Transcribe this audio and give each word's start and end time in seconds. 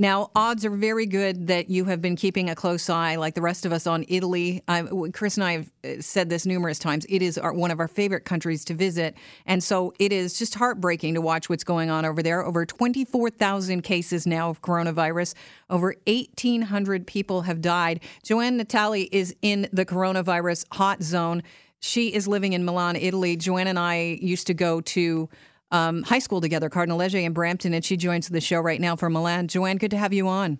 Now, 0.00 0.32
odds 0.34 0.64
are 0.64 0.70
very 0.70 1.06
good 1.06 1.46
that 1.46 1.70
you 1.70 1.84
have 1.84 2.02
been 2.02 2.16
keeping 2.16 2.50
a 2.50 2.56
close 2.56 2.90
eye, 2.90 3.14
like 3.14 3.36
the 3.36 3.40
rest 3.40 3.64
of 3.64 3.72
us, 3.72 3.86
on 3.86 4.04
Italy. 4.08 4.60
I, 4.66 4.82
Chris 5.12 5.36
and 5.36 5.44
I 5.44 5.52
have 5.52 5.72
uh, 5.84 6.00
said 6.02 6.28
this 6.28 6.44
numerous 6.46 6.80
times. 6.80 7.06
It 7.08 7.22
is 7.22 7.38
our, 7.38 7.52
one 7.52 7.70
of 7.70 7.78
our 7.78 7.86
favorite 7.86 8.24
countries 8.24 8.64
to 8.64 8.74
visit. 8.74 9.14
And 9.46 9.62
so 9.62 9.94
it 10.00 10.12
is 10.12 10.36
just 10.36 10.56
heartbreaking 10.56 11.14
to 11.14 11.20
watch 11.20 11.48
what's 11.48 11.62
going 11.62 11.90
on 11.90 12.04
over 12.04 12.24
there. 12.24 12.44
Over 12.44 12.66
24,000 12.66 13.82
cases 13.82 14.26
now 14.26 14.50
of 14.50 14.62
coronavirus. 14.62 15.34
Over 15.70 15.94
1,800 16.08 17.06
people 17.06 17.42
have 17.42 17.60
died. 17.60 18.00
Joanne 18.24 18.58
Natali 18.58 19.08
is 19.12 19.32
in 19.42 19.68
the 19.72 19.86
coronavirus 19.86 20.66
hot 20.72 21.04
zone. 21.04 21.44
She 21.78 22.12
is 22.12 22.26
living 22.26 22.52
in 22.52 22.64
Milan, 22.64 22.96
Italy. 22.96 23.36
Joanne 23.36 23.68
and 23.68 23.78
I 23.78 24.18
used 24.20 24.48
to 24.48 24.54
go 24.54 24.80
to 24.80 25.28
um, 25.74 26.04
high 26.04 26.20
school 26.20 26.40
together, 26.40 26.70
Cardinal 26.70 26.98
Leger 26.98 27.18
in 27.18 27.32
Brampton, 27.32 27.74
and 27.74 27.84
she 27.84 27.96
joins 27.96 28.28
the 28.28 28.40
show 28.40 28.60
right 28.60 28.80
now 28.80 28.94
from 28.94 29.12
Milan. 29.12 29.48
Joanne, 29.48 29.76
good 29.76 29.90
to 29.90 29.98
have 29.98 30.12
you 30.12 30.28
on. 30.28 30.58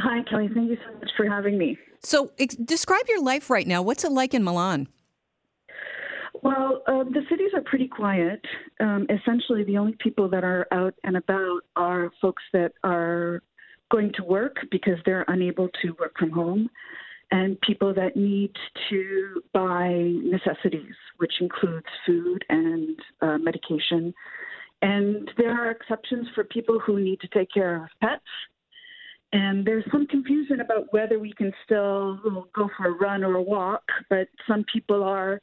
Hi, 0.00 0.22
Kelly. 0.28 0.48
Thank 0.52 0.70
you 0.70 0.76
so 0.86 0.98
much 0.98 1.10
for 1.16 1.28
having 1.28 1.56
me. 1.56 1.78
So, 2.02 2.32
ex- 2.38 2.56
describe 2.56 3.02
your 3.08 3.22
life 3.22 3.48
right 3.48 3.66
now. 3.66 3.80
What's 3.82 4.04
it 4.04 4.10
like 4.12 4.34
in 4.34 4.42
Milan? 4.42 4.88
Well, 6.42 6.82
uh, 6.86 7.04
the 7.04 7.22
cities 7.30 7.50
are 7.54 7.62
pretty 7.62 7.88
quiet. 7.88 8.44
Um, 8.80 9.06
essentially, 9.08 9.64
the 9.64 9.78
only 9.78 9.96
people 9.98 10.28
that 10.30 10.44
are 10.44 10.66
out 10.72 10.94
and 11.04 11.16
about 11.16 11.60
are 11.76 12.10
folks 12.20 12.42
that 12.52 12.72
are 12.84 13.42
going 13.90 14.12
to 14.14 14.24
work 14.24 14.56
because 14.70 14.98
they're 15.04 15.24
unable 15.28 15.68
to 15.82 15.96
work 15.98 16.12
from 16.18 16.30
home 16.30 16.68
and 17.30 17.60
people 17.60 17.92
that 17.94 18.16
need 18.16 18.52
to 18.88 19.42
buy 19.52 19.88
necessities, 20.22 20.94
which 21.18 21.32
includes 21.40 21.86
food 22.06 22.44
and 22.48 22.98
uh, 23.20 23.38
medication. 23.38 24.14
And 24.80 25.30
there 25.36 25.50
are 25.50 25.70
exceptions 25.70 26.26
for 26.34 26.44
people 26.44 26.78
who 26.78 27.00
need 27.00 27.20
to 27.20 27.28
take 27.28 27.52
care 27.52 27.76
of 27.76 27.88
pets. 28.00 28.22
And 29.32 29.66
there's 29.66 29.84
some 29.92 30.06
confusion 30.06 30.60
about 30.60 30.92
whether 30.92 31.18
we 31.18 31.32
can 31.34 31.52
still 31.64 32.18
go 32.54 32.70
for 32.76 32.88
a 32.88 32.92
run 32.92 33.22
or 33.22 33.34
a 33.34 33.42
walk, 33.42 33.82
but 34.08 34.28
some 34.46 34.64
people 34.72 35.02
are 35.02 35.40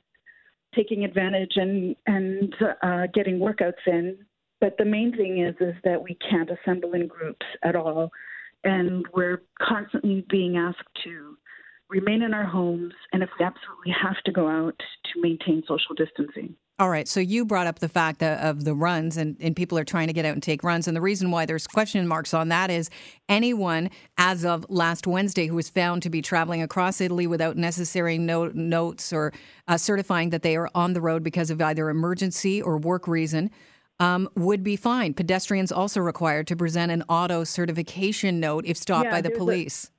taking 0.74 1.06
advantage 1.06 1.54
and 1.56 1.96
and 2.08 2.54
uh, 2.82 3.08
getting 3.14 3.38
workouts 3.38 3.74
in. 3.86 4.18
But 4.60 4.76
the 4.80 4.86
main 4.86 5.16
thing 5.16 5.40
is 5.40 5.56
is 5.60 5.76
that 5.84 6.02
we 6.02 6.18
can't 6.30 6.50
assemble 6.50 6.94
in 6.94 7.08
groups 7.08 7.46
at 7.64 7.76
all, 7.76 8.10
and 8.64 9.06
we're 9.14 9.44
constantly 9.62 10.26
being 10.30 10.58
asked 10.58 10.80
to 11.04 11.38
remain 11.90 12.22
in 12.22 12.34
our 12.34 12.46
homes, 12.46 12.94
and 13.14 13.24
if 13.24 13.30
we 13.40 13.46
absolutely 13.46 13.94
have 14.02 14.22
to 14.26 14.32
go 14.32 14.48
out, 14.48 14.78
to 15.14 15.22
maintain 15.22 15.64
social 15.68 15.96
distancing. 15.96 16.56
All 16.78 16.90
right. 16.90 17.08
So 17.08 17.22
you 17.22 17.46
brought 17.46 17.68
up 17.68 17.80
the 17.80 17.88
fact 17.88 18.22
of 18.22 18.66
the 18.66 18.74
runs, 18.76 19.16
and, 19.16 19.38
and 19.40 19.56
people 19.56 19.78
are 19.78 19.86
trying 19.86 20.08
to 20.08 20.14
get 20.14 20.26
out 20.26 20.34
and 20.34 20.44
take 20.44 20.62
runs. 20.62 20.90
And 20.90 20.98
the 20.98 21.02
reason 21.02 21.32
why 21.32 21.46
there's 21.46 21.68
question 21.68 22.06
marks 22.06 22.34
on 22.34 22.50
that 22.50 22.70
is 22.70 22.90
anyone, 23.30 23.90
as 24.18 24.44
of 24.44 24.66
last 24.68 25.08
Wednesday, 25.08 25.48
who 25.48 25.56
was 25.56 25.70
found 25.70 26.04
to 26.04 26.10
be 26.10 26.22
traveling 26.22 26.62
across 26.62 27.00
Italy 27.00 27.28
without 27.28 27.56
necessary 27.56 28.18
note, 28.18 28.56
notes 28.56 29.14
or 29.14 29.32
uh, 29.70 29.78
certifying 29.78 30.32
that 30.32 30.42
they 30.42 30.58
are 30.58 30.70
on 30.76 30.92
the 30.92 31.00
road 31.00 31.24
because 31.24 31.50
of 31.50 31.62
either 31.62 31.90
emergency 31.90 32.62
or 32.62 32.78
work 32.78 33.08
reason. 33.08 33.52
Um, 33.98 34.28
would 34.36 34.62
be 34.62 34.76
fined. 34.76 35.16
Pedestrians 35.16 35.72
also 35.72 36.02
required 36.02 36.48
to 36.48 36.58
present 36.58 36.92
an 36.92 37.04
auto 37.08 37.46
certification 37.46 38.42
note 38.42 38.66
if 38.66 38.76
stopped 38.76 39.06
yeah, 39.06 39.12
by 39.12 39.22
the 39.22 39.30
police. 39.30 39.90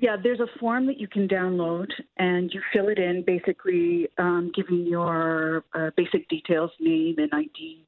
Yeah, 0.00 0.16
there's 0.22 0.40
a 0.40 0.58
form 0.60 0.86
that 0.86 1.00
you 1.00 1.08
can 1.08 1.26
download 1.26 1.88
and 2.18 2.52
you 2.52 2.60
fill 2.72 2.88
it 2.88 2.98
in, 2.98 3.24
basically 3.26 4.08
um, 4.16 4.52
giving 4.54 4.86
your 4.86 5.64
uh, 5.74 5.90
basic 5.96 6.28
details, 6.28 6.70
name 6.78 7.16
and 7.18 7.30
ID, 7.32 7.84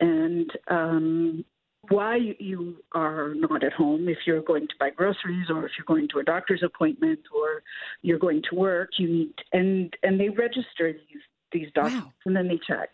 and 0.00 0.50
um, 0.68 1.44
why 1.88 2.18
you 2.40 2.82
are 2.92 3.32
not 3.36 3.62
at 3.62 3.72
home. 3.72 4.08
If 4.08 4.18
you're 4.26 4.42
going 4.42 4.66
to 4.66 4.74
buy 4.80 4.90
groceries, 4.90 5.46
or 5.48 5.64
if 5.64 5.72
you're 5.78 5.84
going 5.86 6.08
to 6.14 6.18
a 6.18 6.24
doctor's 6.24 6.64
appointment, 6.64 7.20
or 7.32 7.62
you're 8.02 8.18
going 8.18 8.42
to 8.50 8.56
work, 8.56 8.90
you 8.98 9.08
need 9.08 9.34
and 9.52 9.94
and 10.02 10.18
they 10.18 10.28
register 10.30 10.92
these 10.92 11.22
these 11.52 11.68
documents 11.74 12.06
wow. 12.06 12.12
and 12.26 12.36
then 12.36 12.48
they 12.48 12.58
check 12.66 12.90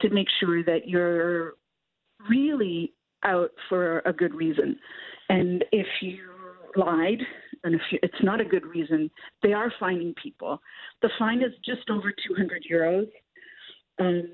to 0.00 0.08
make 0.10 0.28
sure 0.38 0.62
that 0.62 0.88
you're 0.88 1.54
really 2.30 2.92
out 3.24 3.50
for 3.68 4.00
a 4.00 4.12
good 4.12 4.34
reason. 4.34 4.78
And 5.28 5.64
if 5.72 5.86
you 6.00 6.20
lied 6.76 7.22
and 7.64 7.74
if 7.74 7.80
you, 7.90 7.98
it's 8.02 8.22
not 8.22 8.40
a 8.40 8.44
good 8.44 8.66
reason, 8.66 9.10
they 9.42 9.52
are 9.52 9.72
fining 9.78 10.14
people. 10.22 10.60
The 11.02 11.10
fine 11.18 11.42
is 11.42 11.52
just 11.64 11.88
over 11.90 12.10
200 12.10 12.64
euros, 12.70 13.08
um, 13.98 14.28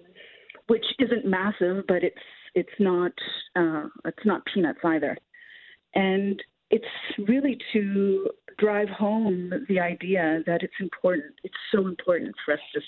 which 0.67 0.85
isn't 0.99 1.25
massive, 1.25 1.85
but 1.89 2.03
it's 2.03 2.17
it's 2.55 2.69
not 2.79 3.13
uh, 3.57 3.87
it's 4.05 4.25
not 4.25 4.43
peanuts 4.53 4.81
either, 4.85 5.17
and 5.95 6.43
it's 6.71 6.85
really 7.29 7.59
to 7.73 8.29
drive 8.59 8.89
home 8.89 9.53
the 9.69 9.81
idea 9.81 10.43
that 10.47 10.63
it's 10.63 10.75
important. 10.81 11.35
It's 11.43 11.55
so 11.73 11.87
important 11.87 12.35
for 12.45 12.55
us 12.55 12.61
to 12.75 12.81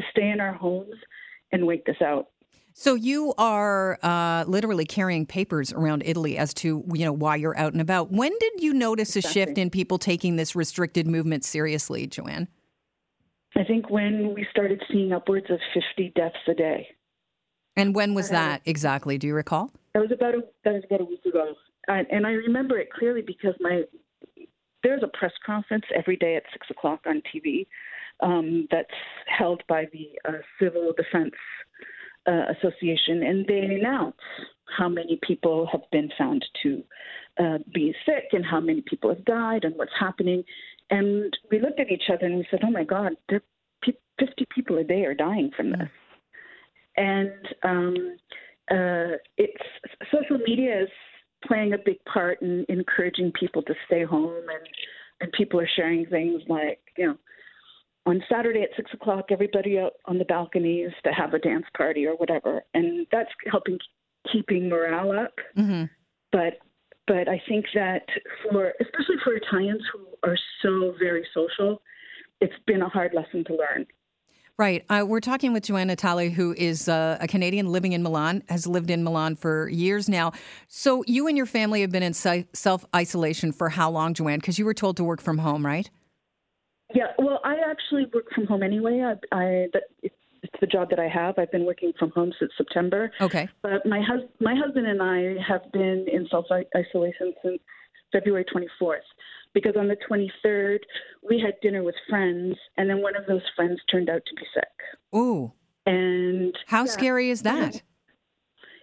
to 0.00 0.06
stay 0.10 0.30
in 0.30 0.40
our 0.40 0.52
homes 0.52 0.94
and 1.52 1.66
wait 1.66 1.84
this 1.86 2.00
out. 2.02 2.28
So 2.76 2.96
you 2.96 3.32
are 3.38 4.00
uh, 4.02 4.44
literally 4.48 4.84
carrying 4.84 5.26
papers 5.26 5.72
around 5.72 6.02
Italy 6.04 6.36
as 6.36 6.52
to 6.54 6.84
you 6.92 7.04
know 7.04 7.12
why 7.12 7.36
you're 7.36 7.56
out 7.56 7.72
and 7.72 7.80
about. 7.80 8.10
When 8.10 8.32
did 8.40 8.52
you 8.58 8.74
notice 8.74 9.14
exactly. 9.14 9.42
a 9.42 9.46
shift 9.46 9.58
in 9.58 9.70
people 9.70 9.96
taking 9.96 10.34
this 10.34 10.56
restricted 10.56 11.06
movement 11.06 11.44
seriously, 11.44 12.08
Joanne? 12.08 12.48
I 13.56 13.62
think 13.62 13.90
when 13.90 14.34
we 14.34 14.44
started 14.50 14.82
seeing 14.90 15.12
upwards 15.12 15.46
of 15.50 15.60
50 15.72 16.12
deaths 16.16 16.34
a 16.48 16.54
day. 16.54 16.88
And 17.76 17.94
when 17.94 18.12
was 18.12 18.30
that 18.30 18.60
exactly? 18.64 19.18
Do 19.18 19.28
you 19.28 19.34
recall? 19.34 19.70
That 19.94 20.00
was 20.00 20.10
about 20.10 20.34
a, 20.34 20.42
that 20.64 20.74
was 20.74 20.82
about 20.84 21.00
a 21.00 21.04
week 21.04 21.24
ago, 21.24 21.54
and 21.86 22.26
I 22.26 22.30
remember 22.30 22.76
it 22.78 22.92
clearly 22.92 23.22
because 23.22 23.54
my 23.60 23.82
there's 24.82 25.02
a 25.04 25.16
press 25.16 25.32
conference 25.46 25.84
every 25.96 26.16
day 26.16 26.34
at 26.34 26.42
six 26.52 26.66
o'clock 26.70 27.00
on 27.06 27.22
TV 27.32 27.68
um, 28.20 28.66
that's 28.70 28.88
held 29.26 29.62
by 29.68 29.86
the 29.92 30.08
uh, 30.28 30.38
Civil 30.60 30.92
Defense 30.96 31.34
uh, 32.26 32.52
Association, 32.58 33.22
and 33.22 33.46
they 33.46 33.60
announce 33.60 34.16
how 34.76 34.88
many 34.88 35.18
people 35.22 35.68
have 35.70 35.82
been 35.92 36.10
found 36.16 36.44
to 36.62 36.82
uh, 37.38 37.58
be 37.72 37.94
sick 38.06 38.24
and 38.32 38.44
how 38.44 38.60
many 38.60 38.82
people 38.82 39.10
have 39.10 39.24
died 39.24 39.64
and 39.64 39.74
what's 39.76 39.92
happening. 39.98 40.42
And 40.90 41.36
we 41.50 41.60
looked 41.60 41.80
at 41.80 41.90
each 41.90 42.04
other 42.12 42.26
and 42.26 42.36
we 42.36 42.46
said, 42.50 42.60
"Oh 42.64 42.70
my 42.70 42.84
God, 42.84 43.12
there, 43.28 43.42
50 44.18 44.46
people 44.54 44.78
a 44.78 44.84
day 44.84 45.04
are 45.04 45.14
dying 45.14 45.50
from 45.56 45.70
this." 45.70 45.88
And 46.96 47.32
um, 47.62 48.16
uh, 48.70 49.18
it's 49.36 49.62
social 50.12 50.38
media 50.38 50.82
is 50.82 50.88
playing 51.46 51.72
a 51.72 51.78
big 51.78 52.02
part 52.04 52.40
in 52.40 52.64
encouraging 52.68 53.32
people 53.38 53.62
to 53.62 53.74
stay 53.86 54.04
home, 54.04 54.44
and 54.48 54.68
and 55.20 55.32
people 55.32 55.60
are 55.60 55.68
sharing 55.76 56.06
things 56.06 56.42
like, 56.48 56.80
you 56.96 57.06
know, 57.06 57.16
on 58.06 58.22
Saturday 58.30 58.62
at 58.62 58.70
six 58.76 58.92
o'clock, 58.92 59.26
everybody 59.30 59.78
out 59.78 59.94
on 60.04 60.18
the 60.18 60.24
balconies 60.24 60.90
to 61.04 61.12
have 61.12 61.34
a 61.34 61.38
dance 61.38 61.64
party 61.76 62.06
or 62.06 62.16
whatever, 62.16 62.62
and 62.74 63.06
that's 63.10 63.30
helping 63.50 63.78
keeping 64.30 64.68
morale 64.68 65.12
up. 65.12 65.34
Mm-hmm. 65.56 65.84
But 66.32 66.58
but 67.06 67.28
I 67.28 67.40
think 67.48 67.66
that 67.74 68.02
for 68.42 68.72
especially 68.80 69.16
for 69.22 69.34
Italians 69.34 69.82
who 69.92 70.06
are 70.28 70.36
so 70.62 70.94
very 70.98 71.26
social, 71.34 71.80
it's 72.40 72.54
been 72.66 72.82
a 72.82 72.88
hard 72.88 73.12
lesson 73.14 73.44
to 73.44 73.52
learn. 73.54 73.86
Right. 74.56 74.84
Uh, 74.88 75.04
we're 75.04 75.20
talking 75.20 75.52
with 75.52 75.64
Joanne 75.64 75.88
Natali, 75.88 76.32
who 76.32 76.54
is 76.56 76.88
uh, 76.88 77.18
a 77.20 77.26
Canadian 77.26 77.72
living 77.72 77.92
in 77.92 78.04
Milan, 78.04 78.44
has 78.48 78.68
lived 78.68 78.88
in 78.88 79.02
Milan 79.02 79.34
for 79.34 79.68
years 79.68 80.08
now. 80.08 80.30
So 80.68 81.02
you 81.08 81.26
and 81.26 81.36
your 81.36 81.46
family 81.46 81.80
have 81.80 81.90
been 81.90 82.04
in 82.04 82.14
self 82.14 82.84
isolation 82.94 83.50
for 83.50 83.70
how 83.70 83.90
long, 83.90 84.14
Joanne? 84.14 84.38
Because 84.38 84.58
you 84.58 84.64
were 84.64 84.74
told 84.74 84.96
to 84.98 85.04
work 85.04 85.20
from 85.20 85.38
home, 85.38 85.66
right? 85.66 85.90
Yeah, 86.94 87.08
well, 87.18 87.40
I 87.44 87.56
actually 87.68 88.06
work 88.14 88.26
from 88.34 88.46
home 88.46 88.62
anyway. 88.62 89.02
I, 89.02 89.36
I 89.36 89.44
it's, 90.02 90.14
it's 90.42 90.54
the 90.60 90.66
job 90.66 90.90
that 90.90 91.00
I 91.00 91.08
have. 91.08 91.38
I've 91.38 91.50
been 91.50 91.66
working 91.66 91.92
from 91.98 92.10
home 92.10 92.32
since 92.38 92.52
September. 92.56 93.10
Okay. 93.20 93.48
But 93.62 93.84
my 93.84 94.00
hus- 94.00 94.30
my 94.40 94.54
husband 94.54 94.86
and 94.86 95.02
I 95.02 95.34
have 95.46 95.70
been 95.72 96.06
in 96.10 96.28
self 96.30 96.46
isolation 96.76 97.34
since 97.42 97.58
February 98.12 98.44
24th 98.54 98.98
because 99.54 99.74
on 99.76 99.88
the 99.88 99.96
23rd 100.08 100.78
we 101.28 101.40
had 101.40 101.54
dinner 101.62 101.82
with 101.82 101.94
friends, 102.08 102.56
and 102.76 102.88
then 102.88 103.02
one 103.02 103.16
of 103.16 103.26
those 103.26 103.42
friends 103.56 103.80
turned 103.90 104.08
out 104.08 104.22
to 104.26 104.34
be 104.34 104.46
sick. 104.54 105.18
Ooh. 105.18 105.52
And 105.86 106.56
how 106.66 106.84
yeah, 106.84 106.90
scary 106.90 107.30
is 107.30 107.42
that? 107.42 107.82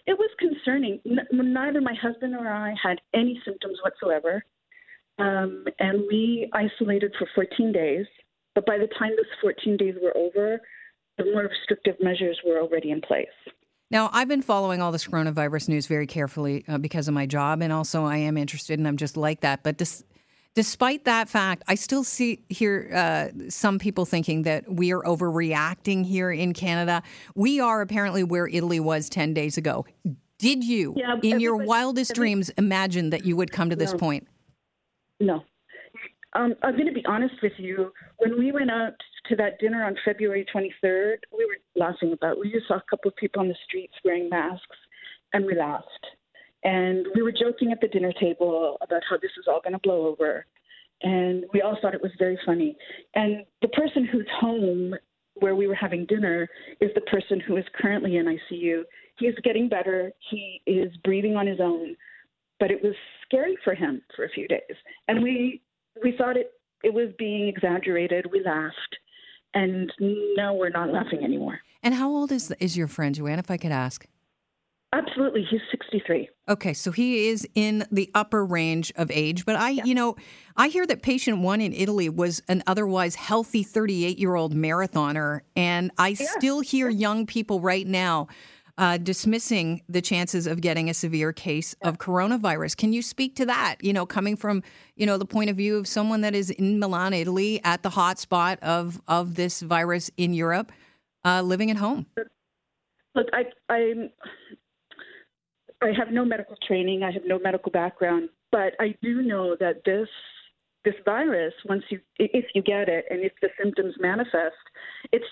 It 0.07 0.17
was 0.17 0.29
concerning. 0.39 0.99
N- 1.05 1.53
neither 1.53 1.79
my 1.79 1.93
husband 1.93 2.35
or 2.35 2.47
I 2.47 2.73
had 2.81 2.99
any 3.13 3.41
symptoms 3.45 3.77
whatsoever. 3.83 4.43
Um, 5.21 5.65
and 5.79 6.03
we 6.09 6.49
isolated 6.53 7.13
for 7.17 7.27
14 7.35 7.71
days. 7.71 8.05
But 8.55 8.65
by 8.65 8.77
the 8.77 8.87
time 8.99 9.11
those 9.11 9.25
14 9.41 9.77
days 9.77 9.95
were 10.01 10.15
over, 10.17 10.59
the 11.17 11.25
more 11.25 11.43
restrictive 11.43 11.95
measures 12.01 12.39
were 12.45 12.59
already 12.59 12.91
in 12.91 13.01
place. 13.01 13.27
Now, 13.89 14.09
I've 14.13 14.27
been 14.27 14.41
following 14.41 14.81
all 14.81 14.91
this 14.91 15.05
coronavirus 15.05 15.69
news 15.69 15.85
very 15.85 16.07
carefully 16.07 16.63
uh, 16.67 16.77
because 16.77 17.07
of 17.07 17.13
my 17.13 17.25
job, 17.25 17.61
and 17.61 17.73
also 17.73 18.05
I 18.05 18.17
am 18.17 18.37
interested, 18.37 18.79
and 18.79 18.87
I'm 18.87 18.97
just 18.97 19.17
like 19.17 19.41
that. 19.41 19.63
But 19.63 19.77
dis- 19.77 20.03
despite 20.55 21.05
that 21.05 21.27
fact, 21.29 21.63
I 21.67 21.75
still 21.75 22.03
see 22.05 22.43
here 22.49 22.89
uh, 22.93 23.49
some 23.49 23.79
people 23.79 24.05
thinking 24.05 24.43
that 24.43 24.71
we 24.71 24.93
are 24.93 25.01
overreacting 25.01 26.05
here 26.05 26.31
in 26.31 26.53
Canada. 26.53 27.03
We 27.35 27.59
are 27.59 27.81
apparently 27.81 28.23
where 28.23 28.47
Italy 28.47 28.79
was 28.79 29.09
10 29.09 29.33
days 29.33 29.57
ago 29.57 29.85
Did 30.37 30.63
you, 30.63 30.95
Yeah, 30.97 31.17
in 31.21 31.39
your 31.39 31.55
wildest 31.55 32.15
dreams, 32.15 32.49
imagine 32.57 33.11
that 33.11 33.25
you 33.25 33.35
would 33.35 33.51
come 33.51 33.69
to 33.69 33.75
this 33.75 33.91
No. 33.91 33.99
point? 33.99 34.27
No. 35.21 35.43
Um, 36.33 36.55
I'm 36.63 36.73
going 36.73 36.87
to 36.87 36.93
be 36.93 37.05
honest 37.05 37.35
with 37.43 37.53
you. 37.57 37.91
When 38.17 38.39
we 38.39 38.51
went 38.51 38.71
out 38.71 38.93
to 39.29 39.35
that 39.35 39.59
dinner 39.59 39.83
on 39.83 39.95
February 40.03 40.45
23rd, 40.53 41.17
we 41.37 41.45
were 41.45 41.57
laughing 41.75 42.13
about. 42.13 42.39
We 42.39 42.51
just 42.51 42.67
saw 42.67 42.75
a 42.75 42.83
couple 42.89 43.09
of 43.09 43.15
people 43.17 43.41
on 43.41 43.47
the 43.47 43.55
streets 43.65 43.93
wearing 44.03 44.29
masks, 44.29 44.77
and 45.33 45.45
we 45.45 45.55
laughed. 45.55 45.85
And 46.63 47.05
we 47.15 47.21
were 47.21 47.31
joking 47.31 47.71
at 47.71 47.81
the 47.81 47.87
dinner 47.87 48.13
table 48.19 48.77
about 48.81 49.01
how 49.09 49.17
this 49.17 49.31
is 49.37 49.45
all 49.47 49.61
going 49.61 49.73
to 49.73 49.79
blow 49.79 50.07
over. 50.07 50.45
And 51.03 51.45
we 51.53 51.61
all 51.61 51.77
thought 51.81 51.95
it 51.95 52.01
was 52.01 52.11
very 52.17 52.39
funny. 52.45 52.77
And 53.15 53.45
the 53.61 53.67
person 53.69 54.05
who's 54.05 54.27
home 54.39 54.93
where 55.35 55.55
we 55.55 55.67
were 55.67 55.75
having 55.75 56.05
dinner 56.05 56.47
is 56.79 56.91
the 56.93 57.01
person 57.01 57.39
who 57.39 57.57
is 57.57 57.65
currently 57.79 58.17
in 58.17 58.25
ICU. 58.25 58.83
He 59.17 59.25
is 59.25 59.35
getting 59.43 59.67
better. 59.67 60.11
He 60.29 60.61
is 60.67 60.91
breathing 61.03 61.35
on 61.35 61.47
his 61.47 61.59
own 61.59 61.95
but 62.61 62.69
it 62.71 62.81
was 62.81 62.93
scary 63.25 63.57
for 63.63 63.73
him 63.73 64.01
for 64.15 64.23
a 64.23 64.29
few 64.29 64.47
days. 64.47 64.77
And 65.09 65.21
we 65.21 65.61
we 66.01 66.13
thought 66.17 66.37
it 66.37 66.53
it 66.83 66.93
was 66.93 67.09
being 67.17 67.49
exaggerated. 67.49 68.27
We 68.31 68.41
laughed, 68.45 68.97
and 69.53 69.91
now 70.37 70.53
we're 70.53 70.69
not 70.69 70.93
laughing 70.93 71.23
anymore. 71.23 71.59
And 71.83 71.95
how 71.95 72.09
old 72.09 72.31
is 72.31 72.53
is 72.61 72.77
your 72.77 72.87
friend 72.87 73.13
Joanne? 73.13 73.39
If 73.39 73.51
I 73.51 73.57
could 73.57 73.73
ask. 73.73 74.05
Absolutely, 74.93 75.47
he's 75.49 75.61
63. 75.71 76.27
Okay, 76.49 76.73
so 76.73 76.91
he 76.91 77.29
is 77.29 77.47
in 77.55 77.85
the 77.93 78.11
upper 78.13 78.45
range 78.45 78.91
of 78.97 79.09
age, 79.09 79.45
but 79.45 79.55
I, 79.55 79.69
you 79.69 79.95
know, 79.95 80.17
I 80.57 80.67
hear 80.67 80.85
that 80.85 81.01
patient 81.01 81.39
one 81.39 81.61
in 81.61 81.71
Italy 81.71 82.09
was 82.09 82.43
an 82.49 82.61
otherwise 82.67 83.15
healthy 83.15 83.63
38 83.63 84.19
year 84.19 84.35
old 84.35 84.53
marathoner, 84.53 85.41
and 85.55 85.91
I 85.97 86.15
still 86.15 86.59
hear 86.59 86.89
young 86.89 87.25
people 87.25 87.61
right 87.61 87.87
now 87.87 88.27
uh, 88.77 88.97
dismissing 88.97 89.81
the 89.89 90.01
chances 90.01 90.47
of 90.47 90.61
getting 90.61 90.89
a 90.89 90.93
severe 90.93 91.33
case 91.33 91.75
of 91.81 91.97
coronavirus. 91.97 92.77
Can 92.77 92.93
you 92.93 93.01
speak 93.01 93.35
to 93.35 93.45
that? 93.45 93.77
You 93.81 93.93
know, 93.93 94.05
coming 94.05 94.35
from 94.35 94.63
you 94.95 95.05
know 95.05 95.17
the 95.17 95.25
point 95.25 95.49
of 95.49 95.55
view 95.55 95.77
of 95.77 95.87
someone 95.87 96.21
that 96.21 96.35
is 96.35 96.49
in 96.49 96.79
Milan, 96.79 97.13
Italy, 97.13 97.61
at 97.63 97.83
the 97.83 97.89
hot 97.89 98.19
spot 98.19 98.59
of 98.61 99.01
of 99.07 99.35
this 99.35 99.61
virus 99.61 100.09
in 100.17 100.33
Europe, 100.33 100.71
uh, 101.25 101.41
living 101.41 101.71
at 101.71 101.77
home. 101.77 102.05
Look, 103.15 103.27
I 103.33 103.45
I 103.69 104.09
I 105.81 105.91
have 105.97 106.11
no 106.11 106.25
medical 106.25 106.55
training. 106.67 107.03
I 107.03 107.11
have 107.11 107.23
no 107.25 107.39
medical 107.39 107.71
background, 107.71 108.29
but 108.51 108.73
I 108.79 108.95
do 109.01 109.21
know 109.21 109.55
that 109.59 109.83
this 109.85 110.07
this 110.83 110.95
virus, 111.05 111.53
once 111.65 111.83
you 111.89 111.99
if 112.17 112.45
you 112.53 112.61
get 112.61 112.89
it 112.89 113.05
and 113.09 113.21
if 113.21 113.33
the 113.41 113.49
symptoms 113.61 113.95
manifest, 113.99 114.55
it's 115.11 115.25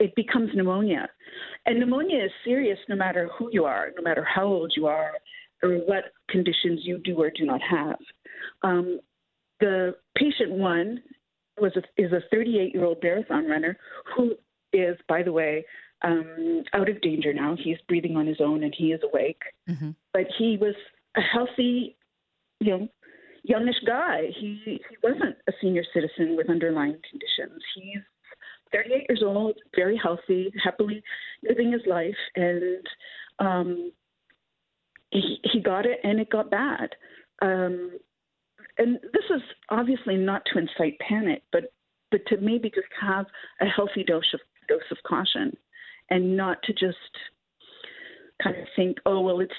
it 0.00 0.14
becomes 0.16 0.50
pneumonia. 0.54 1.08
And 1.66 1.78
pneumonia 1.78 2.24
is 2.24 2.30
serious 2.44 2.78
no 2.88 2.96
matter 2.96 3.28
who 3.38 3.50
you 3.52 3.64
are, 3.64 3.90
no 3.96 4.02
matter 4.02 4.24
how 4.24 4.46
old 4.46 4.72
you 4.76 4.86
are, 4.86 5.12
or 5.62 5.74
what 5.86 6.04
conditions 6.28 6.80
you 6.82 6.98
do 6.98 7.20
or 7.20 7.30
do 7.30 7.44
not 7.44 7.60
have. 7.62 7.98
Um, 8.62 8.98
the 9.60 9.94
patient 10.16 10.52
one 10.52 11.02
was 11.60 11.72
a, 11.76 12.02
is 12.02 12.12
a 12.12 12.22
38 12.30 12.74
year 12.74 12.84
old 12.84 12.98
marathon 13.02 13.46
runner 13.46 13.76
who 14.16 14.34
is, 14.72 14.96
by 15.06 15.22
the 15.22 15.32
way, 15.32 15.64
um, 16.02 16.62
out 16.72 16.88
of 16.88 17.00
danger 17.02 17.34
now. 17.34 17.54
He's 17.62 17.76
breathing 17.86 18.16
on 18.16 18.26
his 18.26 18.40
own 18.40 18.64
and 18.64 18.74
he 18.76 18.92
is 18.92 19.00
awake. 19.04 19.42
Mhm. 19.68 19.94
But 20.14 20.28
he 20.38 20.56
was 20.56 20.74
a 21.14 21.20
healthy, 21.20 21.96
you 22.60 22.70
know, 22.70 22.88
youngish 23.42 23.80
guy. 23.86 24.28
He 24.28 24.62
he 24.64 24.96
wasn't 25.02 25.36
a 25.46 25.52
senior 25.60 25.84
citizen 25.92 26.36
with 26.36 26.48
underlying 26.48 26.98
conditions. 27.10 27.62
He's 27.74 28.00
38 28.72 29.06
years 29.08 29.22
old, 29.24 29.56
very 29.74 29.96
healthy, 29.96 30.52
happily 30.62 31.02
living 31.48 31.72
his 31.72 31.82
life, 31.86 32.16
and 32.36 32.86
um, 33.38 33.92
he, 35.10 35.38
he 35.52 35.60
got 35.60 35.86
it, 35.86 35.98
and 36.04 36.20
it 36.20 36.30
got 36.30 36.50
bad. 36.50 36.90
Um, 37.42 37.92
and 38.78 38.98
this 39.12 39.24
is 39.34 39.42
obviously 39.68 40.16
not 40.16 40.42
to 40.52 40.58
incite 40.58 40.98
panic, 41.00 41.42
but 41.52 41.72
but 42.10 42.26
to 42.26 42.38
maybe 42.38 42.70
just 42.70 42.88
have 43.00 43.26
a 43.60 43.66
healthy 43.66 44.02
dose 44.02 44.32
of 44.34 44.40
dose 44.68 44.80
of 44.90 44.98
caution, 45.06 45.56
and 46.10 46.36
not 46.36 46.62
to 46.64 46.72
just 46.72 46.96
kind 48.42 48.56
of 48.56 48.66
think, 48.76 48.98
oh 49.06 49.20
well, 49.20 49.40
it's 49.40 49.52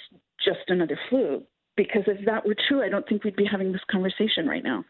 just 0.44 0.69
another 0.69 1.00
flu. 1.10 1.44
Because 1.78 2.04
if 2.08 2.25
that 2.25 2.46
were 2.46 2.56
true, 2.68 2.84
I 2.84 2.90
don't 2.90 3.08
think 3.08 3.24
we'd 3.24 3.36
be 3.36 3.46
having 3.46 3.72
this 3.72 3.81
conversation 3.90 4.48
right 4.48 4.63
now. 4.63 4.84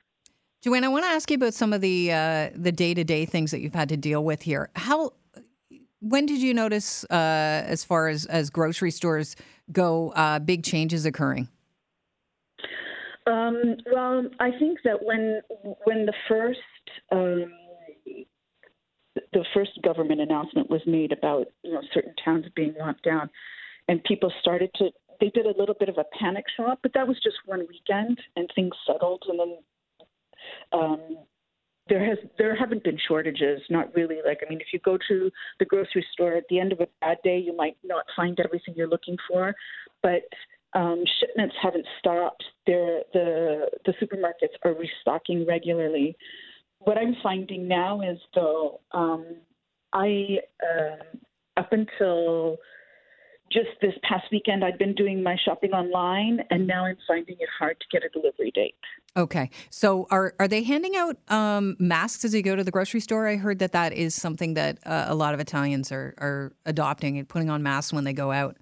Joanne, 0.61 0.83
I 0.83 0.89
want 0.89 1.05
to 1.05 1.09
ask 1.09 1.29
you 1.31 1.35
about 1.35 1.55
some 1.55 1.73
of 1.73 1.81
the 1.81 2.11
uh, 2.11 2.49
the 2.55 2.71
day 2.71 2.93
to 2.93 3.03
day 3.03 3.25
things 3.25 3.49
that 3.49 3.61
you've 3.61 3.73
had 3.73 3.89
to 3.89 3.97
deal 3.97 4.23
with 4.23 4.43
here. 4.43 4.69
How, 4.75 5.13
when 6.01 6.27
did 6.27 6.39
you 6.39 6.53
notice, 6.53 7.03
uh, 7.05 7.63
as 7.65 7.83
far 7.83 8.09
as 8.09 8.27
as 8.27 8.51
grocery 8.51 8.91
stores 8.91 9.35
go, 9.71 10.11
uh, 10.11 10.37
big 10.37 10.63
changes 10.63 11.03
occurring? 11.05 11.47
Um, 13.25 13.77
well, 13.91 14.23
I 14.39 14.51
think 14.59 14.79
that 14.83 15.03
when 15.03 15.41
when 15.85 16.05
the 16.05 16.13
first 16.27 16.59
um, 17.11 17.51
the 19.33 19.45
first 19.55 19.71
government 19.83 20.21
announcement 20.21 20.69
was 20.69 20.81
made 20.85 21.11
about 21.11 21.47
you 21.63 21.73
know 21.73 21.81
certain 21.91 22.13
towns 22.23 22.45
being 22.55 22.75
locked 22.79 23.03
down, 23.03 23.31
and 23.87 24.03
people 24.03 24.31
started 24.41 24.69
to 24.75 24.91
they 25.19 25.29
did 25.29 25.47
a 25.47 25.57
little 25.57 25.75
bit 25.79 25.89
of 25.89 25.97
a 25.97 26.05
panic 26.19 26.45
shop, 26.55 26.79
but 26.83 26.93
that 26.93 27.07
was 27.07 27.17
just 27.23 27.37
one 27.47 27.65
weekend, 27.67 28.19
and 28.35 28.47
things 28.53 28.73
settled, 28.85 29.23
and 29.27 29.39
then 29.39 29.57
um, 30.71 31.17
there 31.89 32.05
has 32.05 32.17
there 32.37 32.55
haven't 32.55 32.83
been 32.83 32.97
shortages, 33.07 33.61
not 33.69 33.93
really. 33.95 34.19
Like 34.25 34.39
I 34.45 34.49
mean, 34.49 34.61
if 34.61 34.67
you 34.71 34.79
go 34.79 34.97
to 35.07 35.31
the 35.59 35.65
grocery 35.65 36.05
store 36.13 36.33
at 36.33 36.45
the 36.49 36.59
end 36.59 36.71
of 36.71 36.79
a 36.79 36.87
bad 37.01 37.17
day, 37.23 37.37
you 37.37 37.55
might 37.55 37.77
not 37.83 38.05
find 38.15 38.39
everything 38.39 38.75
you're 38.77 38.87
looking 38.87 39.17
for, 39.29 39.53
but 40.01 40.21
um, 40.73 41.03
shipments 41.19 41.55
haven't 41.61 41.85
stopped. 41.99 42.43
They're, 42.65 43.01
the 43.13 43.67
the 43.85 43.93
supermarkets 44.01 44.55
are 44.63 44.73
restocking 44.73 45.45
regularly. 45.45 46.15
What 46.79 46.97
I'm 46.97 47.15
finding 47.21 47.67
now 47.67 48.01
is 48.01 48.17
though, 48.33 48.79
um, 48.91 49.25
I 49.93 50.37
uh, 50.63 51.03
up 51.57 51.73
until 51.73 52.57
just 53.51 53.69
this 53.81 53.93
past 54.03 54.25
weekend, 54.31 54.63
I'd 54.63 54.77
been 54.77 54.95
doing 54.95 55.21
my 55.21 55.35
shopping 55.43 55.71
online, 55.71 56.39
and 56.49 56.67
now 56.67 56.85
I'm 56.85 56.97
finding 57.07 57.35
it 57.39 57.49
hard 57.57 57.77
to 57.79 57.85
get 57.91 58.03
a 58.05 58.09
delivery 58.09 58.51
date. 58.53 58.75
Okay, 59.17 59.49
so 59.69 60.07
are 60.09 60.33
are 60.39 60.47
they 60.47 60.63
handing 60.63 60.95
out 60.95 61.17
um, 61.29 61.75
masks 61.79 62.23
as 62.23 62.33
you 62.33 62.41
go 62.41 62.55
to 62.55 62.63
the 62.63 62.71
grocery 62.71 63.01
store? 63.01 63.27
I 63.27 63.35
heard 63.35 63.59
that 63.59 63.73
that 63.73 63.93
is 63.93 64.15
something 64.15 64.53
that 64.53 64.79
uh, 64.85 65.05
a 65.07 65.15
lot 65.15 65.33
of 65.33 65.39
Italians 65.39 65.91
are 65.91 66.13
are 66.17 66.53
adopting 66.65 67.17
and 67.17 67.27
putting 67.27 67.49
on 67.49 67.61
masks 67.61 67.91
when 67.91 68.05
they 68.05 68.13
go 68.13 68.31
out. 68.31 68.57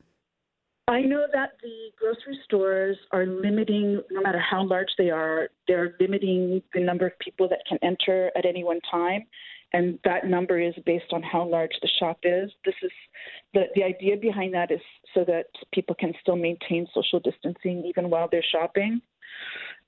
I 0.88 1.01
know 1.01 1.25
that 1.31 1.51
the 1.62 1.91
grocery 2.00 2.39
stores 2.45 2.97
are 3.12 3.27
limiting, 3.27 4.01
no 4.09 4.21
matter 4.21 4.39
how 4.39 4.65
large 4.65 4.89
they 4.97 5.12
are, 5.12 5.50
they're 5.68 5.95
limiting 6.00 6.63
the 6.74 6.79
number 6.79 7.05
of 7.05 7.19
people 7.19 7.48
that 7.50 7.60
can 7.69 7.77
enter 7.84 8.31
at 8.36 8.43
any 8.43 8.63
one 8.63 8.79
time. 8.89 9.27
And 9.72 10.00
that 10.04 10.26
number 10.26 10.60
is 10.60 10.74
based 10.86 11.12
on 11.12 11.22
how 11.22 11.48
large 11.48 11.74
the 11.82 11.90
shop 12.00 12.20
is. 12.24 12.50
This 12.66 12.76
is 12.82 12.92
the, 13.54 13.64
the 13.76 13.84
idea 13.84 14.18
behind 14.18 14.54
that 14.54 14.72
is 14.72 14.82
so 15.14 15.24
that 15.26 15.46
people 15.74 15.96
can 16.00 16.14
still 16.22 16.36
maintain 16.36 16.88
social 16.94 17.20
distancing 17.20 17.84
even 17.86 18.10
while 18.10 18.28
they're 18.32 18.44
shopping. 18.52 19.02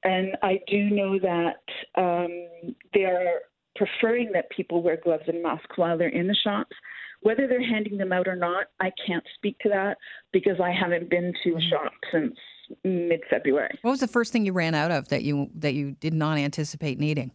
And 0.04 0.38
I 0.42 0.60
do 0.68 0.90
know 0.90 1.20
that 1.20 1.62
um, 1.96 2.74
they 2.94 3.06
are 3.06 3.42
preferring 3.76 4.32
that 4.34 4.50
people 4.50 4.82
wear 4.84 4.98
gloves 5.02 5.24
and 5.28 5.42
masks 5.42 5.78
while 5.78 5.98
they're 5.98 6.10
in 6.10 6.28
the 6.28 6.36
shops. 6.44 6.76
Whether 7.22 7.48
they're 7.48 7.66
handing 7.66 7.98
them 7.98 8.12
out 8.12 8.28
or 8.28 8.36
not, 8.36 8.68
I 8.80 8.92
can't 9.06 9.24
speak 9.36 9.58
to 9.60 9.70
that 9.70 9.98
because 10.34 10.60
I 10.60 10.72
haven't 10.72 11.10
been 11.10 11.34
to 11.44 11.56
a 11.56 11.62
shop 11.62 11.94
since 12.12 12.34
mid 12.84 13.22
February. 13.30 13.78
What 13.84 13.92
was 13.92 14.00
the 14.00 14.08
first 14.08 14.34
thing 14.34 14.46
you 14.46 14.54
ran 14.54 14.74
out 14.74 14.92
of 14.92 15.10
that 15.10 15.24
you 15.24 15.50
that 15.56 15.74
you 15.74 15.92
did 15.92 16.14
not 16.14 16.40
anticipate 16.40 17.00
needing? 17.00 17.32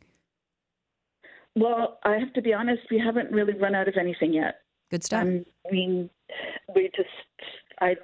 Well, 1.56 1.98
I 2.04 2.18
have 2.18 2.32
to 2.34 2.42
be 2.42 2.52
honest, 2.52 2.82
we 2.90 2.98
haven't 2.98 3.32
really 3.32 3.54
run 3.54 3.74
out 3.74 3.88
of 3.88 3.94
anything 3.98 4.34
yet. 4.34 4.60
Good 4.90 5.02
stuff. 5.02 5.22
Um, 5.22 5.44
we 5.70 6.08
we 6.74 6.90
just 6.94 7.08
I 7.80 7.96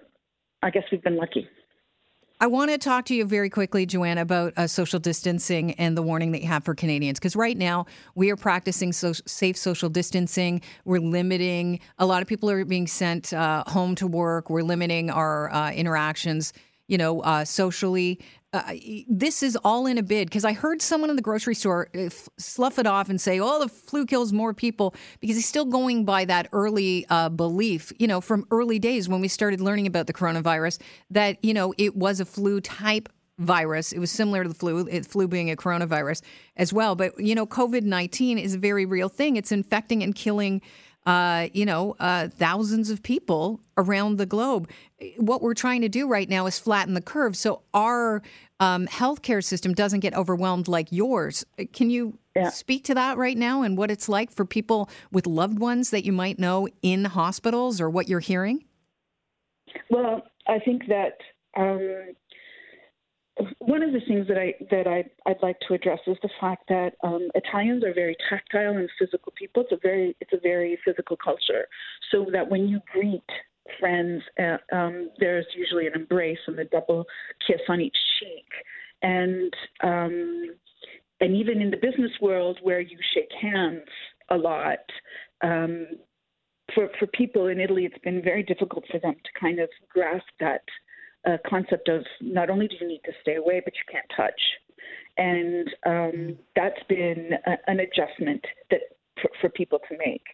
I 0.62 0.70
guess 0.70 0.84
we've 0.90 1.02
been 1.02 1.16
lucky. 1.16 1.48
I 2.40 2.46
want 2.46 2.72
to 2.72 2.78
talk 2.78 3.04
to 3.04 3.14
you 3.14 3.24
very 3.24 3.48
quickly, 3.48 3.86
Joanna, 3.86 4.22
about 4.22 4.52
uh, 4.56 4.66
social 4.66 4.98
distancing 4.98 5.74
and 5.74 5.96
the 5.96 6.02
warning 6.02 6.32
that 6.32 6.42
you 6.42 6.48
have 6.48 6.64
for 6.64 6.74
Canadians. 6.74 7.20
Because 7.20 7.36
right 7.36 7.56
now 7.56 7.86
we 8.16 8.32
are 8.32 8.36
practicing 8.36 8.92
so- 8.92 9.12
safe 9.12 9.56
social 9.56 9.88
distancing. 9.88 10.60
We're 10.84 10.98
limiting, 10.98 11.78
a 11.98 12.06
lot 12.06 12.20
of 12.20 12.26
people 12.26 12.50
are 12.50 12.64
being 12.64 12.88
sent 12.88 13.32
uh, 13.32 13.62
home 13.68 13.94
to 13.94 14.08
work. 14.08 14.50
We're 14.50 14.64
limiting 14.64 15.08
our 15.08 15.52
uh, 15.52 15.70
interactions, 15.70 16.52
you 16.88 16.98
know, 16.98 17.20
uh, 17.20 17.44
socially. 17.44 18.18
Uh, 18.52 18.74
this 19.08 19.42
is 19.42 19.56
all 19.64 19.86
in 19.86 19.96
a 19.96 20.02
bid 20.02 20.28
because 20.28 20.44
I 20.44 20.52
heard 20.52 20.82
someone 20.82 21.08
in 21.08 21.16
the 21.16 21.22
grocery 21.22 21.54
store 21.54 21.88
uh, 21.94 22.10
slough 22.36 22.78
it 22.78 22.86
off 22.86 23.08
and 23.08 23.18
say, 23.18 23.40
"Oh, 23.40 23.60
the 23.60 23.68
flu 23.68 24.04
kills 24.04 24.30
more 24.30 24.52
people," 24.52 24.94
because 25.20 25.36
he's 25.36 25.48
still 25.48 25.64
going 25.64 26.04
by 26.04 26.26
that 26.26 26.48
early 26.52 27.06
uh, 27.08 27.30
belief, 27.30 27.94
you 27.98 28.06
know, 28.06 28.20
from 28.20 28.46
early 28.50 28.78
days 28.78 29.08
when 29.08 29.22
we 29.22 29.28
started 29.28 29.62
learning 29.62 29.86
about 29.86 30.06
the 30.06 30.12
coronavirus 30.12 30.80
that 31.10 31.42
you 31.42 31.54
know 31.54 31.72
it 31.78 31.96
was 31.96 32.20
a 32.20 32.26
flu 32.26 32.60
type 32.60 33.08
virus. 33.38 33.90
It 33.90 33.98
was 34.00 34.10
similar 34.10 34.42
to 34.42 34.48
the 34.50 34.54
flu, 34.54 34.86
it, 34.86 35.06
flu 35.06 35.26
being 35.28 35.50
a 35.50 35.56
coronavirus 35.56 36.20
as 36.58 36.74
well. 36.74 36.94
But 36.94 37.18
you 37.18 37.34
know, 37.34 37.46
COVID 37.46 37.84
nineteen 37.84 38.36
is 38.36 38.54
a 38.54 38.58
very 38.58 38.84
real 38.84 39.08
thing. 39.08 39.36
It's 39.36 39.52
infecting 39.52 40.02
and 40.02 40.14
killing 40.14 40.60
uh, 41.06 41.48
you 41.52 41.66
know, 41.66 41.96
uh, 41.98 42.28
thousands 42.28 42.90
of 42.90 43.02
people 43.02 43.60
around 43.76 44.18
the 44.18 44.26
globe. 44.26 44.70
What 45.16 45.42
we're 45.42 45.54
trying 45.54 45.80
to 45.82 45.88
do 45.88 46.06
right 46.06 46.28
now 46.28 46.46
is 46.46 46.58
flatten 46.58 46.94
the 46.94 47.00
curve 47.00 47.36
so 47.36 47.62
our 47.74 48.22
um, 48.60 48.86
healthcare 48.86 49.42
system 49.42 49.74
doesn't 49.74 50.00
get 50.00 50.14
overwhelmed 50.14 50.68
like 50.68 50.86
yours. 50.90 51.44
Can 51.72 51.90
you 51.90 52.18
yeah. 52.36 52.50
speak 52.50 52.84
to 52.84 52.94
that 52.94 53.18
right 53.18 53.36
now 53.36 53.62
and 53.62 53.76
what 53.76 53.90
it's 53.90 54.08
like 54.08 54.30
for 54.30 54.44
people 54.44 54.88
with 55.10 55.26
loved 55.26 55.58
ones 55.58 55.90
that 55.90 56.04
you 56.04 56.12
might 56.12 56.38
know 56.38 56.68
in 56.82 57.04
hospitals 57.04 57.80
or 57.80 57.90
what 57.90 58.08
you're 58.08 58.20
hearing? 58.20 58.64
Well, 59.90 60.22
I 60.46 60.60
think 60.60 60.86
that 60.88 61.18
um, 61.56 62.14
one 63.58 63.82
of 63.82 63.92
the 63.92 64.00
things 64.06 64.28
that 64.28 64.38
I 64.38 64.54
that 64.70 64.86
I 64.86 65.04
I'd 65.28 65.42
like 65.42 65.58
to 65.68 65.74
address 65.74 66.00
is 66.06 66.16
the 66.22 66.28
fact 66.40 66.64
that 66.68 66.94
um, 67.02 67.28
Italians 67.34 67.82
are 67.84 67.94
very 67.94 68.16
tactile 68.28 68.76
and 68.76 68.88
physical 68.98 69.32
people. 69.36 69.62
It's 69.62 69.72
a 69.72 69.78
very 69.82 70.14
it's 70.20 70.32
a 70.32 70.40
very 70.42 70.78
physical 70.84 71.16
culture. 71.16 71.66
So 72.10 72.26
that 72.32 72.50
when 72.50 72.68
you 72.68 72.80
greet 72.92 73.22
friends, 73.80 74.22
uh, 74.38 74.58
um, 74.74 75.10
there's 75.18 75.46
usually 75.56 75.86
an 75.86 75.94
embrace 75.94 76.38
and 76.46 76.58
a 76.58 76.64
double 76.64 77.06
kiss 77.46 77.60
on 77.68 77.80
each 77.80 77.96
cheek, 78.20 78.46
and 79.02 79.52
um, 79.82 80.54
and 81.20 81.34
even 81.34 81.62
in 81.62 81.70
the 81.70 81.78
business 81.78 82.12
world 82.20 82.58
where 82.62 82.80
you 82.80 82.98
shake 83.14 83.32
hands 83.40 83.88
a 84.30 84.36
lot. 84.36 84.80
Um, 85.42 85.86
for, 86.74 86.88
for 86.98 87.06
people 87.08 87.48
in 87.48 87.60
Italy, 87.60 87.84
it's 87.84 87.98
been 88.02 88.22
very 88.22 88.42
difficult 88.42 88.84
for 88.90 88.98
them 88.98 89.14
to 89.14 89.40
kind 89.40 89.58
of 89.58 89.68
grasp 89.92 90.24
that 90.40 90.62
a 91.24 91.38
concept 91.48 91.88
of 91.88 92.04
not 92.20 92.50
only 92.50 92.68
do 92.68 92.76
you 92.80 92.88
need 92.88 93.02
to 93.04 93.12
stay 93.20 93.36
away, 93.36 93.60
but 93.64 93.74
you 93.74 93.82
can't 93.90 94.06
touch. 94.16 94.40
And 95.16 95.68
um, 95.86 96.38
that's 96.56 96.82
been 96.88 97.30
a, 97.46 97.70
an 97.70 97.80
adjustment 97.80 98.44
that 98.70 98.80
for, 99.20 99.30
for, 99.40 99.48
people 99.50 99.78
to 99.88 99.98
make. 99.98 100.24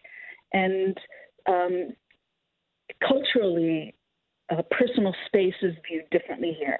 And 0.53 0.97
um, 1.47 1.93
culturally, 3.07 3.93
uh, 4.49 4.61
personal 4.71 5.13
space 5.27 5.53
is 5.61 5.75
viewed 5.87 6.09
differently 6.11 6.55
here. 6.57 6.79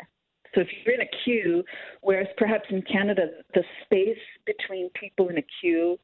So 0.55 0.61
if 0.61 0.67
you're 0.83 0.95
in 0.95 1.01
a 1.01 1.23
queue, 1.23 1.63
whereas 2.01 2.27
perhaps 2.37 2.65
in 2.71 2.81
Canada, 2.81 3.27
the 3.53 3.63
space 3.83 4.17
between 4.45 4.89
people 4.99 5.29
in 5.29 5.37
a 5.37 5.45
queue 5.61 5.99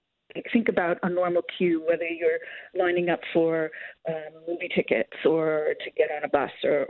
think 0.51 0.69
about 0.69 0.97
a 1.03 1.09
normal 1.09 1.41
queue, 1.57 1.83
whether 1.88 2.05
you're 2.05 2.39
lining 2.77 3.09
up 3.09 3.19
for 3.33 3.71
um, 4.07 4.41
movie 4.47 4.69
tickets 4.75 5.13
or 5.25 5.75
to 5.83 5.91
get 5.91 6.09
on 6.15 6.24
a 6.24 6.27
bus 6.27 6.51
or, 6.63 6.88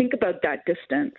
think 0.00 0.14
about 0.14 0.40
that 0.42 0.64
distance 0.64 1.14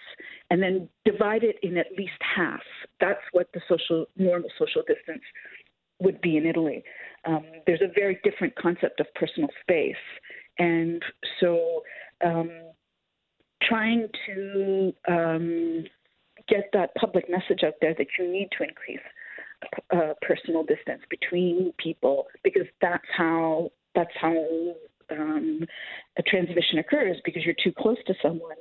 and 0.50 0.62
then 0.62 0.90
divide 1.06 1.44
it 1.44 1.58
in 1.62 1.78
at 1.78 1.86
least 1.96 2.20
half. 2.36 2.62
That's 3.00 3.22
what 3.32 3.48
the 3.54 3.62
social 3.70 4.08
normal 4.18 4.50
social 4.58 4.82
distance 4.88 5.22
would 6.00 6.20
be 6.22 6.36
in 6.36 6.48
Italy. 6.48 6.84
Um, 7.26 7.46
there's 7.68 7.82
a 7.82 7.92
very 7.94 8.20
different 8.24 8.56
concept 8.56 9.00
of 9.00 9.06
personal 9.14 9.50
space, 9.62 10.04
and 10.58 11.00
so 11.40 11.84
um, 12.26 12.50
trying 13.62 14.08
to 14.26 14.94
um, 15.08 15.84
get 16.48 16.64
that 16.74 16.96
public 16.96 17.30
message 17.30 17.64
out 17.64 17.76
there 17.82 17.94
that 17.96 18.08
you 18.18 18.28
need 18.28 18.50
to 18.58 18.64
increase 18.64 19.06
uh, 19.96 20.14
personal 20.24 20.64
distance 20.64 21.04
between 21.12 21.72
people 21.78 22.26
because 22.44 22.66
that's 22.82 23.06
how 23.16 23.70
that's 23.94 24.16
how 24.20 24.34
um, 25.12 25.62
a 26.18 26.24
transmission 26.24 26.80
occurs 26.80 27.18
because 27.26 27.44
you're 27.46 27.56
too 27.64 27.74
close 27.78 27.98
to 28.08 28.14
someone. 28.22 28.56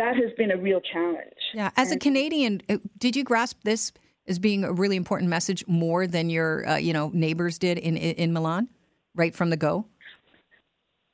That 0.00 0.16
has 0.16 0.32
been 0.38 0.50
a 0.50 0.56
real 0.56 0.80
challenge. 0.80 1.36
Yeah, 1.52 1.70
as 1.76 1.92
a 1.92 1.98
Canadian, 1.98 2.62
uh, 2.70 2.78
did 2.96 3.14
you 3.16 3.22
grasp 3.22 3.58
this 3.64 3.92
as 4.26 4.38
being 4.38 4.64
a 4.64 4.72
really 4.72 4.96
important 4.96 5.28
message 5.28 5.62
more 5.66 6.06
than 6.06 6.30
your 6.30 6.66
uh, 6.66 6.76
you 6.76 6.94
know 6.94 7.10
neighbors 7.12 7.58
did 7.58 7.76
in 7.76 7.98
in 7.98 8.32
Milan, 8.32 8.70
right 9.14 9.34
from 9.34 9.50
the 9.50 9.58
go? 9.58 9.84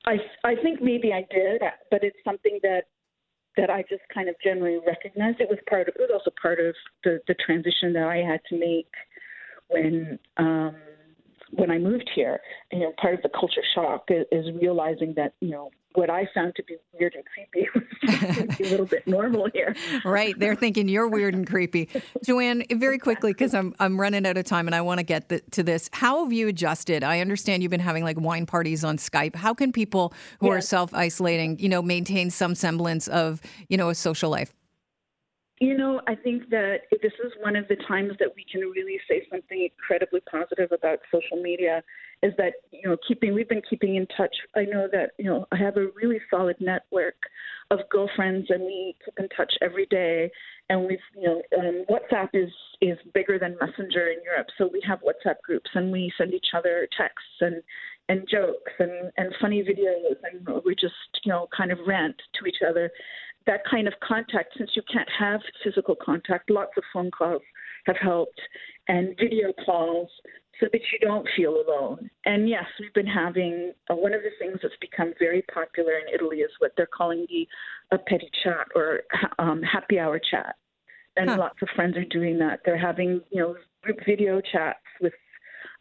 I 0.06 0.18
I 0.44 0.54
think 0.62 0.80
maybe 0.80 1.12
I 1.12 1.26
did, 1.34 1.62
but 1.90 2.04
it's 2.04 2.16
something 2.24 2.60
that 2.62 2.84
that 3.56 3.70
I 3.70 3.82
just 3.82 4.02
kind 4.14 4.28
of 4.28 4.36
generally 4.44 4.78
recognized. 4.86 5.40
It 5.40 5.48
was 5.48 5.58
part 5.68 5.88
of 5.88 5.96
it 5.96 6.00
was 6.00 6.10
also 6.12 6.30
part 6.40 6.60
of 6.60 6.72
the 7.02 7.18
the 7.26 7.34
transition 7.44 7.92
that 7.94 8.06
I 8.06 8.18
had 8.18 8.40
to 8.50 8.56
make 8.56 8.92
when 9.66 10.16
um, 10.36 10.76
when 11.50 11.70
I 11.70 11.78
moved 11.78 12.10
here, 12.14 12.40
you 12.72 12.80
know, 12.80 12.92
part 13.00 13.14
of 13.14 13.22
the 13.22 13.28
culture 13.28 13.62
shock 13.74 14.04
is, 14.08 14.26
is 14.32 14.46
realizing 14.60 15.14
that, 15.16 15.34
you 15.40 15.50
know, 15.50 15.70
what 15.94 16.10
I 16.10 16.28
found 16.34 16.54
to 16.56 16.62
be 16.64 16.76
weird 16.92 17.14
and 17.14 17.24
creepy 17.24 17.68
was 18.48 18.60
a 18.60 18.62
little 18.70 18.86
bit 18.86 19.06
normal 19.06 19.48
here. 19.52 19.74
Right. 20.04 20.38
They're 20.38 20.54
thinking 20.54 20.88
you're 20.88 21.08
weird 21.08 21.34
and 21.34 21.46
creepy. 21.46 21.88
Joanne, 22.24 22.64
very 22.70 22.98
quickly, 22.98 23.32
because 23.32 23.54
I'm, 23.54 23.74
I'm 23.80 23.98
running 23.98 24.26
out 24.26 24.36
of 24.36 24.44
time 24.44 24.68
and 24.68 24.74
I 24.74 24.82
want 24.82 24.98
to 24.98 25.04
get 25.04 25.28
the, 25.28 25.40
to 25.52 25.62
this. 25.62 25.88
How 25.92 26.22
have 26.22 26.32
you 26.32 26.48
adjusted? 26.48 27.02
I 27.02 27.20
understand 27.20 27.62
you've 27.62 27.70
been 27.70 27.80
having 27.80 28.04
like 28.04 28.20
wine 28.20 28.46
parties 28.46 28.84
on 28.84 28.98
Skype. 28.98 29.34
How 29.34 29.54
can 29.54 29.72
people 29.72 30.12
who 30.40 30.48
yes. 30.48 30.56
are 30.56 30.60
self 30.60 30.94
isolating, 30.94 31.58
you 31.58 31.68
know, 31.68 31.82
maintain 31.82 32.30
some 32.30 32.54
semblance 32.54 33.08
of, 33.08 33.40
you 33.68 33.76
know, 33.76 33.88
a 33.88 33.94
social 33.94 34.30
life? 34.30 34.52
You 35.58 35.74
know, 35.74 36.02
I 36.06 36.14
think 36.14 36.50
that 36.50 36.80
this 36.90 37.12
is 37.24 37.32
one 37.40 37.56
of 37.56 37.66
the 37.68 37.76
times 37.88 38.12
that 38.18 38.28
we 38.36 38.44
can 38.50 38.60
really 38.60 38.98
say 39.08 39.26
something 39.30 39.66
incredibly 39.70 40.20
positive 40.30 40.70
about 40.70 40.98
social 41.10 41.42
media 41.42 41.82
is 42.22 42.32
that, 42.36 42.54
you 42.72 42.82
know, 42.88 42.96
keeping, 43.08 43.32
we've 43.32 43.48
been 43.48 43.62
keeping 43.68 43.96
in 43.96 44.06
touch. 44.16 44.34
I 44.54 44.64
know 44.64 44.86
that, 44.92 45.12
you 45.18 45.24
know, 45.24 45.46
I 45.52 45.56
have 45.56 45.78
a 45.78 45.86
really 45.94 46.20
solid 46.30 46.56
network 46.60 47.14
of 47.70 47.80
girlfriends 47.90 48.48
and 48.50 48.64
we 48.64 48.96
keep 49.02 49.14
in 49.18 49.28
touch 49.30 49.52
every 49.62 49.86
day. 49.86 50.30
And 50.68 50.86
we've, 50.86 50.98
you 51.16 51.26
know, 51.26 51.42
um, 51.58 51.84
WhatsApp 51.88 52.28
is, 52.34 52.50
is 52.82 52.98
bigger 53.14 53.38
than 53.38 53.56
Messenger 53.58 54.08
in 54.08 54.22
Europe. 54.24 54.48
So 54.58 54.68
we 54.70 54.82
have 54.86 55.00
WhatsApp 55.00 55.36
groups 55.42 55.70
and 55.74 55.90
we 55.90 56.12
send 56.18 56.34
each 56.34 56.48
other 56.54 56.86
texts 56.98 57.40
and, 57.40 57.62
and 58.08 58.28
jokes 58.30 58.72
and, 58.78 59.10
and 59.16 59.34
funny 59.40 59.62
videos 59.62 60.16
and 60.30 60.62
we 60.64 60.74
just, 60.74 60.94
you 61.24 61.32
know, 61.32 61.48
kind 61.56 61.72
of 61.72 61.78
rant 61.86 62.16
to 62.38 62.46
each 62.46 62.62
other 62.68 62.90
that 63.46 63.60
kind 63.70 63.86
of 63.86 63.94
contact, 64.06 64.54
since 64.56 64.70
you 64.74 64.82
can't 64.92 65.08
have 65.18 65.40
physical 65.62 65.94
contact, 65.94 66.50
lots 66.50 66.72
of 66.76 66.84
phone 66.92 67.10
calls 67.10 67.42
have 67.86 67.96
helped 67.96 68.40
and 68.88 69.16
video 69.18 69.52
calls 69.64 70.08
so 70.60 70.66
that 70.72 70.80
you 70.92 70.98
don't 71.06 71.26
feel 71.36 71.62
alone. 71.66 72.10
And 72.24 72.48
yes, 72.48 72.64
we've 72.80 72.92
been 72.94 73.06
having 73.06 73.72
uh, 73.90 73.94
one 73.94 74.14
of 74.14 74.22
the 74.22 74.30
things 74.38 74.58
that's 74.62 74.74
become 74.80 75.12
very 75.18 75.42
popular 75.52 75.92
in 75.92 76.12
Italy 76.12 76.38
is 76.38 76.50
what 76.58 76.72
they're 76.76 76.86
calling 76.86 77.26
the 77.28 77.46
aperti 77.92 78.28
chat 78.42 78.66
or 78.74 79.02
um, 79.38 79.62
happy 79.62 79.98
hour 79.98 80.18
chat. 80.18 80.56
And 81.16 81.30
huh. 81.30 81.36
lots 81.38 81.62
of 81.62 81.68
friends 81.74 81.96
are 81.96 82.04
doing 82.04 82.38
that. 82.38 82.60
They're 82.64 82.78
having, 82.78 83.20
you 83.30 83.40
know, 83.40 83.56
group 83.82 83.98
video 84.06 84.40
chats 84.40 84.78
with 85.00 85.14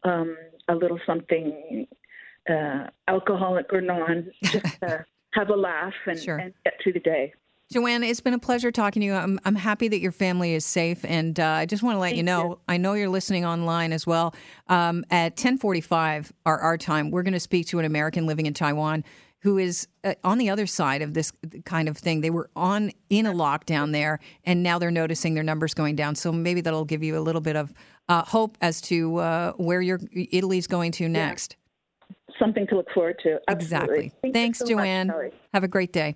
um, 0.04 0.38
a 0.68 0.76
little 0.76 1.00
something 1.06 1.88
uh, 2.50 2.88
alcoholic 3.08 3.72
or 3.74 3.82
non, 3.82 4.30
just 4.44 4.80
to 4.82 5.06
have 5.34 5.50
a 5.50 5.56
laugh 5.56 5.94
and, 6.06 6.20
sure. 6.20 6.38
and 6.38 6.54
get 6.64 6.74
through 6.82 6.94
the 6.94 7.00
day. 7.00 7.34
Joanne, 7.72 8.04
it's 8.04 8.20
been 8.20 8.36
a 8.36 8.40
pleasure 8.40 8.72
talking 8.72 9.02
to 9.02 9.06
you. 9.08 9.14
I'm, 9.14 9.40
I'm 9.44 9.56
happy 9.56 9.88
that 9.88 10.00
your 10.00 10.12
family 10.12 10.54
is 10.54 10.64
safe, 10.64 11.04
and 11.04 11.40
uh, 11.40 11.46
I 11.46 11.66
just 11.66 11.82
want 11.82 11.96
to 11.96 12.00
let 12.00 12.10
Thank 12.10 12.18
you 12.18 12.24
know. 12.24 12.44
You. 12.44 12.60
I 12.68 12.78
know 12.78 12.94
you're 12.94 13.10
listening 13.10 13.44
online 13.44 13.92
as 13.92 14.06
well. 14.06 14.36
Um, 14.68 15.04
at 15.10 15.36
10:45 15.36 16.32
our 16.46 16.60
our 16.60 16.78
time, 16.78 17.10
we're 17.10 17.24
going 17.24 17.34
to 17.34 17.40
speak 17.40 17.68
to 17.68 17.80
an 17.80 17.86
American 17.86 18.28
living 18.28 18.46
in 18.46 18.54
Taiwan 18.54 19.04
who 19.46 19.60
is 19.60 19.88
uh, 20.04 20.16
on 20.24 20.40
the 20.40 20.50
other 20.50 20.66
side 20.66 21.04
of 21.04 21.14
this 21.14 21.32
kind 21.66 21.88
of 21.88 21.98
thing. 21.98 22.22
They 22.22 22.32
were 22.32 22.50
on 22.56 22.92
in 23.10 23.28
a 23.28 23.32
lockdown 23.32 23.92
there, 23.92 24.20
and 24.44 24.64
now 24.64 24.80
they're 24.80 24.90
noticing 24.90 25.34
their 25.34 25.44
numbers 25.44 25.74
going 25.74 25.96
down. 25.96 26.16
So 26.16 26.32
maybe 26.32 26.62
that'll 26.62 26.84
give 26.84 27.04
you 27.04 27.18
a 27.18 27.22
little 27.22 27.42
bit 27.42 27.56
of 27.56 27.72
uh, 28.10 28.24
hope 28.24 28.58
as 28.62 28.82
to 28.82 29.18
uh, 29.18 29.52
where 29.54 29.82
your 29.82 30.00
Italy's 30.14 30.68
going 30.68 30.92
to 30.94 31.08
next. 31.08 31.58
Yeah. 32.10 32.16
Something 32.40 32.68
to 32.68 32.76
look 32.76 32.88
forward 32.92 33.20
to. 33.24 33.40
Absolutely. 33.48 33.66
Exactly. 33.66 34.12
Thank 34.22 34.34
Thanks, 34.34 34.60
so 34.60 34.66
Joanne. 34.66 35.08
Much, 35.08 35.34
Have 35.54 35.64
a 35.64 35.68
great 35.68 35.94
day. 35.94 36.16